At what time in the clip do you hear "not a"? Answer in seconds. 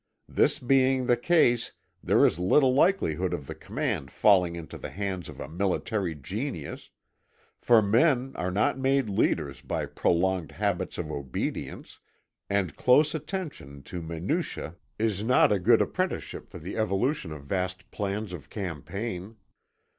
15.23-15.59